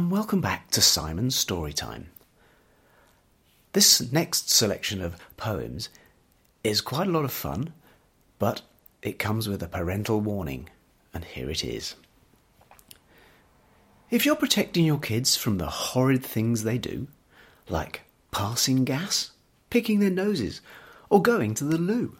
and 0.00 0.10
welcome 0.10 0.40
back 0.40 0.70
to 0.70 0.80
Simon's 0.80 1.36
Storytime. 1.36 2.06
This 3.74 4.10
next 4.10 4.48
selection 4.48 5.02
of 5.02 5.18
poems 5.36 5.90
is 6.64 6.80
quite 6.80 7.06
a 7.06 7.10
lot 7.10 7.26
of 7.26 7.32
fun, 7.32 7.74
but 8.38 8.62
it 9.02 9.18
comes 9.18 9.46
with 9.46 9.62
a 9.62 9.68
parental 9.68 10.18
warning, 10.18 10.70
and 11.12 11.22
here 11.22 11.50
it 11.50 11.62
is. 11.62 11.96
If 14.10 14.24
you're 14.24 14.36
protecting 14.36 14.86
your 14.86 14.98
kids 14.98 15.36
from 15.36 15.58
the 15.58 15.66
horrid 15.66 16.24
things 16.24 16.62
they 16.62 16.78
do, 16.78 17.06
like 17.68 18.00
passing 18.30 18.86
gas, 18.86 19.32
picking 19.68 20.00
their 20.00 20.08
noses, 20.08 20.62
or 21.10 21.20
going 21.20 21.52
to 21.56 21.64
the 21.64 21.76
loo, 21.76 22.16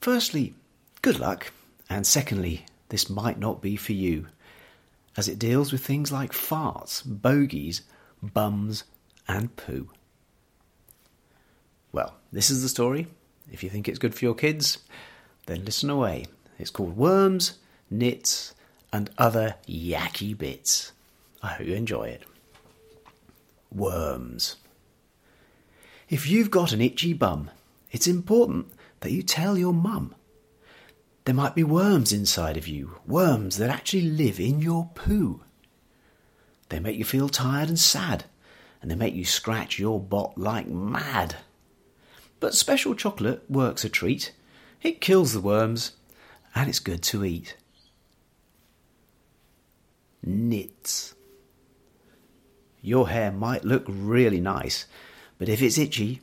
firstly, 0.00 0.54
good 1.02 1.18
luck, 1.18 1.50
and 1.90 2.06
secondly, 2.06 2.66
this 2.88 3.10
might 3.10 3.40
not 3.40 3.60
be 3.60 3.74
for 3.74 3.94
you, 3.94 4.28
as 5.16 5.28
it 5.28 5.38
deals 5.38 5.72
with 5.72 5.84
things 5.84 6.10
like 6.10 6.32
farts, 6.32 7.02
bogies, 7.04 7.82
bums, 8.22 8.84
and 9.28 9.54
poo. 9.56 9.90
Well, 11.92 12.14
this 12.32 12.50
is 12.50 12.62
the 12.62 12.68
story. 12.68 13.06
If 13.50 13.62
you 13.62 13.68
think 13.68 13.88
it's 13.88 13.98
good 13.98 14.14
for 14.14 14.24
your 14.24 14.34
kids, 14.34 14.78
then 15.46 15.64
listen 15.64 15.90
away. 15.90 16.26
It's 16.58 16.70
called 16.70 16.96
Worms, 16.96 17.58
Nits, 17.90 18.54
and 18.92 19.10
Other 19.18 19.56
Yacky 19.68 20.36
Bits. 20.36 20.92
I 21.42 21.48
hope 21.48 21.66
you 21.66 21.74
enjoy 21.74 22.04
it. 22.04 22.22
Worms. 23.74 24.56
If 26.08 26.28
you've 26.28 26.50
got 26.50 26.72
an 26.72 26.80
itchy 26.80 27.12
bum, 27.12 27.50
it's 27.90 28.06
important 28.06 28.72
that 29.00 29.12
you 29.12 29.22
tell 29.22 29.58
your 29.58 29.74
mum. 29.74 30.14
There 31.24 31.34
might 31.34 31.54
be 31.54 31.62
worms 31.62 32.12
inside 32.12 32.56
of 32.56 32.66
you, 32.66 32.98
worms 33.06 33.56
that 33.58 33.70
actually 33.70 34.02
live 34.02 34.40
in 34.40 34.60
your 34.60 34.90
poo. 34.94 35.42
They 36.68 36.80
make 36.80 36.96
you 36.96 37.04
feel 37.04 37.28
tired 37.28 37.68
and 37.68 37.78
sad, 37.78 38.24
and 38.80 38.90
they 38.90 38.96
make 38.96 39.14
you 39.14 39.24
scratch 39.24 39.78
your 39.78 40.00
bot 40.00 40.36
like 40.36 40.66
mad. 40.66 41.36
But 42.40 42.54
special 42.54 42.94
chocolate 42.94 43.44
works 43.48 43.84
a 43.84 43.88
treat. 43.88 44.32
It 44.82 45.00
kills 45.00 45.32
the 45.32 45.40
worms, 45.40 45.92
and 46.56 46.68
it's 46.68 46.80
good 46.80 47.02
to 47.04 47.24
eat. 47.24 47.56
Nits. 50.24 51.14
Your 52.80 53.10
hair 53.10 53.30
might 53.30 53.64
look 53.64 53.84
really 53.86 54.40
nice, 54.40 54.86
but 55.38 55.48
if 55.48 55.62
it's 55.62 55.78
itchy, 55.78 56.20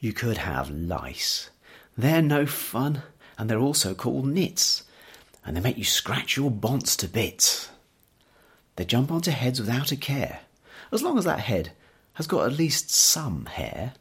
you 0.00 0.12
could 0.12 0.36
have 0.36 0.68
lice. 0.68 1.48
They're 1.96 2.20
no 2.20 2.44
fun, 2.44 3.02
and 3.38 3.48
they're 3.48 3.58
also 3.58 3.94
called 3.94 4.26
nits, 4.26 4.84
and 5.44 5.56
they 5.56 5.60
make 5.60 5.78
you 5.78 5.84
scratch 5.84 6.36
your 6.36 6.50
bonts 6.50 6.96
to 6.96 7.08
bits. 7.08 7.70
They 8.76 8.84
jump 8.84 9.10
onto 9.10 9.30
heads 9.30 9.60
without 9.60 9.92
a 9.92 9.96
care, 9.96 10.40
as 10.90 11.02
long 11.02 11.18
as 11.18 11.24
that 11.24 11.40
head 11.40 11.72
has 12.14 12.26
got 12.26 12.46
at 12.46 12.58
least 12.58 12.90
some 12.90 13.46
hair. 13.46 13.94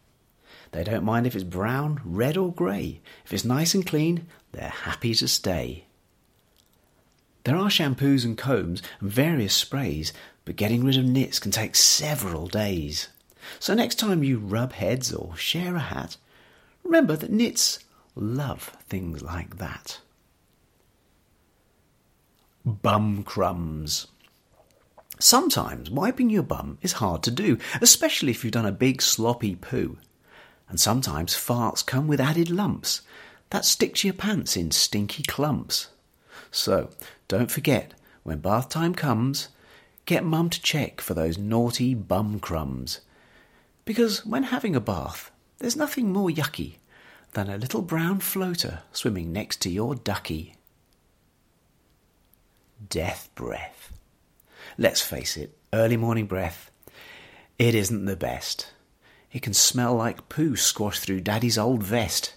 They 0.72 0.84
don't 0.84 1.04
mind 1.04 1.28
if 1.28 1.36
it's 1.36 1.44
brown, 1.44 2.02
red, 2.04 2.38
or 2.38 2.52
grey. 2.52 3.02
If 3.26 3.34
it's 3.34 3.46
nice 3.46 3.74
and 3.74 3.86
clean, 3.86 4.28
they're 4.52 4.70
happy 4.70 5.14
to 5.16 5.28
stay. 5.28 5.86
There 7.44 7.56
are 7.56 7.70
shampoos 7.70 8.24
and 8.24 8.38
combs 8.38 8.82
and 9.00 9.12
various 9.12 9.54
sprays, 9.54 10.14
but 10.46 10.56
getting 10.56 10.84
rid 10.84 10.98
of 10.98 11.06
nits 11.06 11.40
can 11.40 11.52
take 11.52 11.76
several 11.76 12.48
days. 12.48 13.10
So 13.60 13.74
next 13.74 13.96
time 14.00 14.24
you 14.24 14.40
rub 14.40 14.74
heads 14.74 15.14
or 15.14 15.36
share 15.36 15.76
a 15.76 15.80
hat, 15.80 16.18
remember 16.84 17.16
that 17.18 17.32
nits 17.32 17.80
love 18.16 18.76
things 18.88 19.22
like 19.22 19.58
that. 19.58 20.00
Bum 22.66 23.24
crumbs. 23.24 24.08
Sometimes 25.20 25.90
wiping 25.90 26.30
your 26.30 26.44
bum 26.44 26.78
is 26.82 26.94
hard 26.94 27.24
to 27.24 27.32
do, 27.32 27.58
especially 27.82 28.32
if 28.32 28.44
you've 28.44 28.54
done 28.54 28.66
a 28.66 28.72
big 28.72 29.02
sloppy 29.02 29.56
poo 29.56 29.98
and 30.74 30.80
sometimes 30.80 31.36
farts 31.36 31.86
come 31.86 32.08
with 32.08 32.20
added 32.20 32.50
lumps 32.50 33.02
that 33.52 33.64
stick 33.64 33.94
to 33.94 34.08
your 34.08 34.16
pants 34.16 34.58
in 34.58 34.72
stinky 34.72 35.22
clumps. 35.22 35.90
So 36.50 36.90
don't 37.28 37.52
forget, 37.52 37.94
when 38.24 38.40
bath 38.40 38.70
time 38.70 38.96
comes, 38.96 39.50
get 40.06 40.24
mum 40.24 40.50
to 40.50 40.62
check 40.62 41.00
for 41.00 41.14
those 41.14 41.38
naughty 41.38 41.94
bum 41.94 42.40
crumbs. 42.40 43.02
Because 43.86 44.26
when 44.26 44.44
having 44.44 44.76
a 44.76 44.80
bath, 44.80 45.30
there's 45.60 45.76
nothing 45.76 46.12
more 46.12 46.30
yucky 46.30 46.78
than 47.34 47.50
a 47.50 47.58
little 47.58 47.82
brown 47.82 48.20
floater 48.20 48.80
swimming 48.92 49.32
next 49.32 49.62
to 49.62 49.70
your 49.70 49.96
ducky. 49.96 50.56
Death 52.90 53.30
breath. 53.36 53.92
Let's 54.78 55.02
face 55.02 55.38
it, 55.38 55.58
early 55.72 55.98
morning 55.98 56.26
breath, 56.26 56.72
it 57.60 57.76
isn't 57.76 58.06
the 58.06 58.16
best. 58.16 58.72
It 59.32 59.42
can 59.42 59.54
smell 59.54 59.96
like 59.96 60.30
poo 60.30 60.56
squashed 60.56 61.02
through 61.02 61.22
Daddy's 61.22 61.58
old 61.58 61.84
vest. 61.84 62.36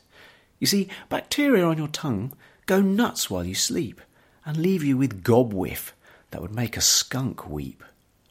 You 0.58 0.66
see, 0.66 0.88
bacteria 1.08 1.66
on 1.66 1.78
your 1.78 1.88
tongue 1.88 2.32
go 2.66 2.80
nuts 2.80 3.30
while 3.30 3.44
you 3.44 3.54
sleep 3.54 4.00
and 4.44 4.56
leave 4.56 4.82
you 4.82 4.96
with 4.96 5.22
gob 5.22 5.52
whiff 5.52 5.94
that 6.30 6.40
would 6.40 6.54
make 6.54 6.76
a 6.76 6.80
skunk 6.80 7.48
weep. 7.48 7.82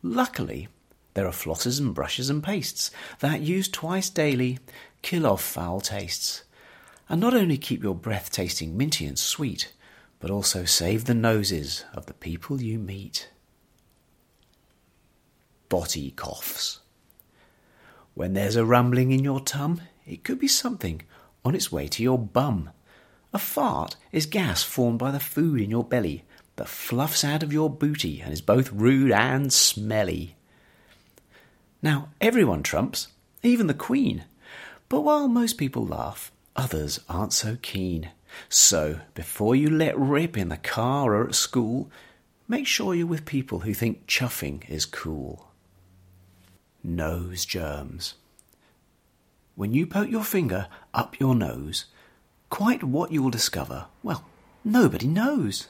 Luckily, 0.01 0.67
there 1.13 1.27
are 1.27 1.31
flosses 1.31 1.79
and 1.79 1.93
brushes 1.93 2.29
and 2.29 2.43
pastes 2.43 2.91
that, 3.19 3.41
used 3.41 3.73
twice 3.73 4.09
daily, 4.09 4.59
kill 5.01 5.25
off 5.25 5.41
foul 5.41 5.79
tastes, 5.79 6.43
and 7.07 7.21
not 7.21 7.33
only 7.33 7.57
keep 7.57 7.83
your 7.83 7.95
breath 7.95 8.31
tasting 8.31 8.75
minty 8.75 9.05
and 9.05 9.19
sweet, 9.19 9.71
but 10.19 10.31
also 10.31 10.65
save 10.65 11.05
the 11.05 11.13
noses 11.13 11.85
of 11.93 12.05
the 12.07 12.13
people 12.13 12.61
you 12.61 12.79
meet. 12.79 13.29
Botty 15.69 16.11
coughs. 16.11 16.79
When 18.13 18.33
there's 18.33 18.55
a 18.55 18.65
rumbling 18.65 19.11
in 19.11 19.23
your 19.23 19.39
tum, 19.39 19.81
it 20.05 20.23
could 20.23 20.39
be 20.39 20.47
something 20.47 21.01
on 21.43 21.53
its 21.53 21.71
way 21.71 21.87
to 21.89 22.01
your 22.01 22.17
bum. 22.17 22.69
A 23.33 23.37
fart 23.37 23.97
is 24.11 24.25
gas 24.25 24.63
formed 24.63 24.99
by 24.99 25.11
the 25.11 25.19
food 25.19 25.59
in 25.59 25.69
your 25.69 25.83
belly 25.83 26.23
that 26.55 26.69
fluffs 26.69 27.23
out 27.23 27.43
of 27.43 27.51
your 27.51 27.69
booty 27.69 28.21
and 28.21 28.31
is 28.31 28.41
both 28.41 28.71
rude 28.71 29.11
and 29.11 29.51
smelly. 29.51 30.35
Now, 31.81 32.09
everyone 32.21 32.63
trumps, 32.63 33.09
even 33.43 33.67
the 33.67 33.73
Queen. 33.73 34.23
But 34.87 35.01
while 35.01 35.27
most 35.27 35.57
people 35.57 35.85
laugh, 35.85 36.31
others 36.55 36.99
aren't 37.09 37.33
so 37.33 37.57
keen. 37.61 38.11
So, 38.49 38.99
before 39.13 39.55
you 39.55 39.69
let 39.69 39.97
rip 39.97 40.37
in 40.37 40.49
the 40.49 40.57
car 40.57 41.15
or 41.15 41.27
at 41.27 41.35
school, 41.35 41.89
make 42.47 42.67
sure 42.67 42.93
you're 42.93 43.07
with 43.07 43.25
people 43.25 43.59
who 43.59 43.73
think 43.73 44.07
chuffing 44.07 44.69
is 44.69 44.85
cool 44.85 45.47
nose 46.85 47.45
germs. 47.45 48.13
When 49.55 49.73
you 49.73 49.87
poke 49.87 50.09
your 50.09 50.23
finger 50.23 50.67
up 50.93 51.19
your 51.19 51.33
nose, 51.33 51.85
quite 52.49 52.83
what 52.83 53.11
you 53.11 53.23
will 53.23 53.31
discover, 53.31 53.85
well, 54.03 54.25
nobody 54.63 55.07
knows. 55.07 55.69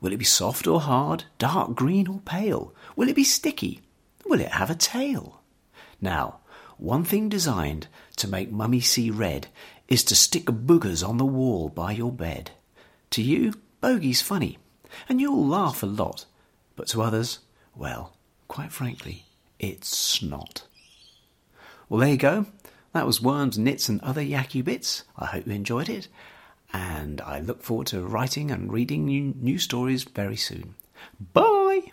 Will 0.00 0.12
it 0.12 0.18
be 0.18 0.24
soft 0.24 0.66
or 0.66 0.80
hard, 0.80 1.24
dark 1.38 1.74
green 1.74 2.06
or 2.06 2.20
pale? 2.20 2.72
Will 2.94 3.08
it 3.08 3.16
be 3.16 3.24
sticky? 3.24 3.80
Will 4.24 4.40
it 4.40 4.52
have 4.52 4.70
a 4.70 4.74
tail? 4.74 5.40
Now, 6.00 6.40
one 6.76 7.04
thing 7.04 7.28
designed 7.28 7.88
to 8.16 8.28
make 8.28 8.50
mummy 8.50 8.80
see 8.80 9.10
red 9.10 9.48
is 9.88 10.04
to 10.04 10.14
stick 10.14 10.44
boogers 10.44 11.06
on 11.06 11.18
the 11.18 11.24
wall 11.24 11.68
by 11.68 11.92
your 11.92 12.12
bed. 12.12 12.50
To 13.10 13.22
you, 13.22 13.54
bogey's 13.82 14.22
funny, 14.22 14.58
and 15.08 15.20
you'll 15.20 15.46
laugh 15.46 15.82
a 15.82 15.86
lot, 15.86 16.26
but 16.76 16.88
to 16.88 17.02
others, 17.02 17.40
well, 17.74 18.16
quite 18.48 18.72
frankly, 18.72 19.24
it's 19.58 19.96
snot. 19.96 20.66
Well, 21.88 22.00
there 22.00 22.10
you 22.10 22.16
go. 22.16 22.46
That 22.92 23.06
was 23.06 23.20
Worms, 23.20 23.58
Nits, 23.58 23.88
and 23.88 24.00
Other 24.00 24.22
Yacky 24.22 24.64
Bits. 24.64 25.04
I 25.16 25.26
hope 25.26 25.46
you 25.46 25.52
enjoyed 25.52 25.88
it, 25.88 26.08
and 26.72 27.20
I 27.20 27.40
look 27.40 27.62
forward 27.62 27.88
to 27.88 28.02
writing 28.02 28.50
and 28.50 28.72
reading 28.72 29.06
new 29.06 29.58
stories 29.58 30.04
very 30.04 30.36
soon. 30.36 30.74
Bye! 31.32 31.90